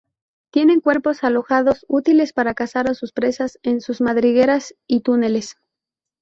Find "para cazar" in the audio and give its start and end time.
2.33-2.89